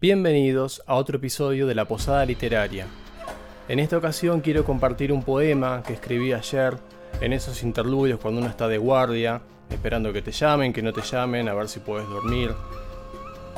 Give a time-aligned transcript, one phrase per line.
[0.00, 2.86] Bienvenidos a otro episodio de La Posada Literaria.
[3.68, 6.76] En esta ocasión quiero compartir un poema que escribí ayer
[7.20, 11.02] en esos interludios cuando uno está de guardia, esperando que te llamen, que no te
[11.02, 12.54] llamen, a ver si puedes dormir.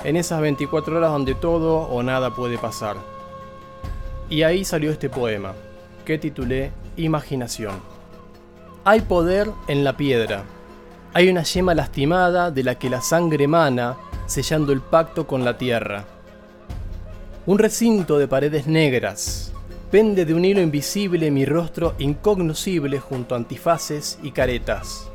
[0.02, 2.96] En esas 24 horas donde todo o nada puede pasar.
[4.30, 5.52] Y ahí salió este poema,
[6.06, 7.74] que titulé Imaginación.
[8.86, 10.44] Hay poder en la piedra.
[11.12, 15.58] Hay una yema lastimada de la que la sangre emana, sellando el pacto con la
[15.58, 16.06] tierra.
[17.46, 19.50] Un recinto de paredes negras.
[19.90, 25.10] Pende de un hilo invisible mi rostro incognoscible junto a antifaces y caretas.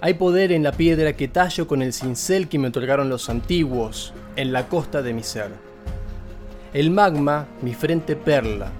[0.00, 4.12] Hay poder en la piedra que tallo con el cincel que me otorgaron los antiguos,
[4.34, 5.52] en la costa de mi ser.
[6.72, 8.72] El magma, mi frente perla.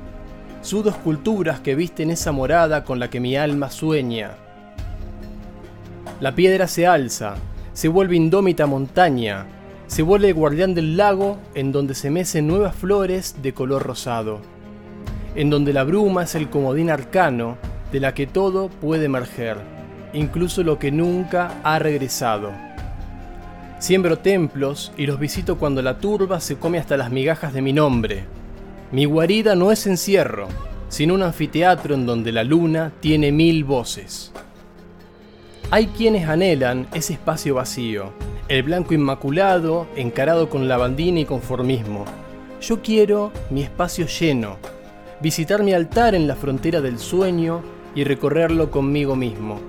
[0.61, 4.33] Sudo esculturas que visten esa morada con la que mi alma sueña.
[6.19, 7.37] La piedra se alza,
[7.75, 9.47] se vuelve indómita montaña,
[9.87, 14.41] se vuelve guardián del lago en donde se mecen nuevas flores de color rosado,
[15.35, 17.57] en donde la bruma es el comodín arcano
[17.93, 19.59] de la que todo puede emerger,
[20.13, 22.51] incluso lo que nunca ha regresado.
[23.79, 27.73] Siembro templos y los visito cuando la turba se come hasta las migajas de mi
[27.73, 28.25] nombre.
[28.93, 30.49] Mi guarida no es encierro,
[30.89, 34.33] sino un anfiteatro en donde la luna tiene mil voces.
[35.71, 38.13] Hay quienes anhelan ese espacio vacío,
[38.49, 42.05] el blanco inmaculado, encarado con lavandina y conformismo.
[42.61, 44.59] Yo quiero mi espacio lleno,
[45.21, 47.63] visitar mi altar en la frontera del sueño
[47.95, 49.61] y recorrerlo conmigo mismo.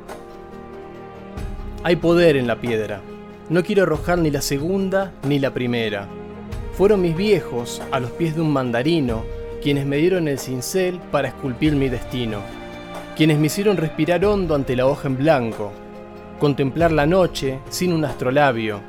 [1.83, 3.01] Hay poder en la piedra.
[3.49, 6.07] No quiero arrojar ni la segunda ni la primera.
[6.73, 9.23] Fueron mis viejos, a los pies de un mandarino,
[9.61, 12.39] quienes me dieron el cincel para esculpir mi destino,
[13.15, 15.71] quienes me hicieron respirar hondo ante la hoja en blanco,
[16.39, 18.81] contemplar la noche sin un astrolabio,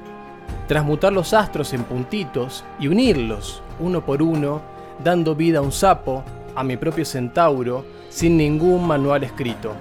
[0.69, 4.63] transmutar los astros en puntitos y unirlos uno por uno,
[5.03, 6.25] dando vida a un sapo,
[6.55, 9.73] a mi propio centauro, sin ningún manual escrito.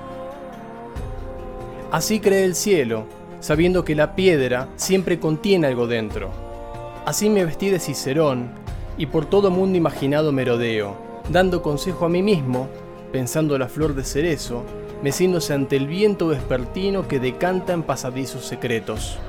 [1.91, 3.05] Así creé el cielo,
[3.39, 6.31] sabiendo que la piedra siempre contiene algo dentro.
[7.05, 8.49] Así me vestí de Cicerón
[8.97, 10.97] y por todo mundo imaginado merodeo,
[11.29, 12.67] dando consejo a mí mismo,
[13.11, 14.63] pensando la flor de cerezo,
[15.05, 19.19] meciéndose ante el viento vespertino que decanta en pasadizos secretos.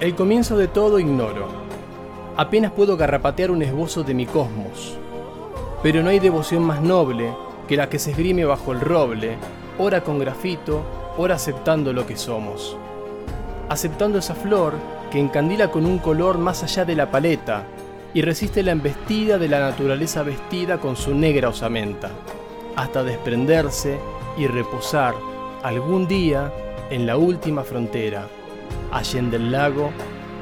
[0.00, 1.46] El comienzo de todo ignoro.
[2.36, 4.98] Apenas puedo garrapatear un esbozo de mi cosmos.
[5.80, 7.32] Pero no hay devoción más noble
[7.68, 9.36] que la que se esgrime bajo el roble,
[9.78, 10.82] ora con grafito,
[11.16, 12.76] ora aceptando lo que somos.
[13.68, 14.74] Aceptando esa flor
[15.12, 17.62] que encandila con un color más allá de la paleta
[18.12, 22.10] y resiste la embestida de la naturaleza vestida con su negra osamenta
[22.76, 23.98] hasta desprenderse
[24.36, 25.14] y reposar
[25.62, 26.52] algún día
[26.90, 28.28] en la última frontera,
[28.92, 29.90] allende el lago,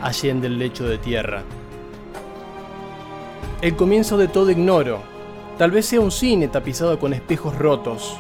[0.03, 1.43] allende el lecho de tierra.
[3.61, 5.01] El comienzo de todo ignoro,
[5.59, 8.17] tal vez sea un cine tapizado con espejos rotos,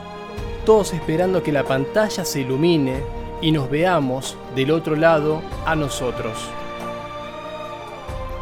[0.64, 3.02] todos esperando que la pantalla se ilumine
[3.40, 6.48] y nos veamos del otro lado a nosotros.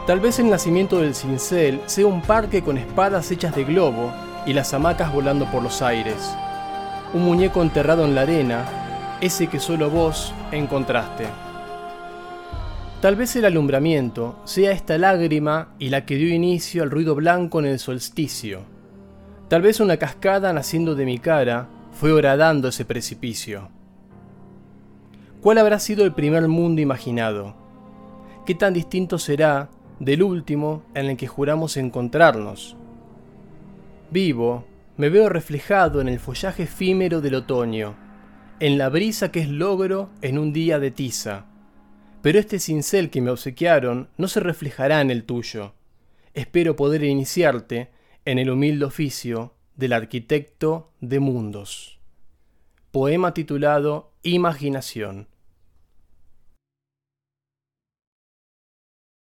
[0.07, 4.13] Tal vez el nacimiento del cincel sea un parque con espadas hechas de globo
[4.47, 6.35] y las hamacas volando por los aires.
[7.13, 8.65] Un muñeco enterrado en la arena,
[9.21, 11.27] ese que solo vos encontraste.
[13.01, 17.59] Tal vez el alumbramiento sea esta lágrima y la que dio inicio al ruido blanco
[17.59, 18.61] en el solsticio.
[19.49, 23.69] Tal vez una cascada naciendo de mi cara fue horadando ese precipicio.
[25.41, 27.55] ¿Cuál habrá sido el primer mundo imaginado?
[28.45, 32.77] ¿Qué tan distinto será del último en el que juramos encontrarnos?
[34.11, 34.67] Vivo,
[34.97, 37.97] me veo reflejado en el follaje efímero del otoño,
[38.59, 41.47] en la brisa que es logro en un día de tiza.
[42.21, 45.75] Pero este cincel que me obsequiaron no se reflejará en el tuyo.
[46.35, 47.91] Espero poder iniciarte
[48.25, 52.01] en el humilde oficio del arquitecto de mundos.
[52.91, 55.29] Poema titulado Imaginación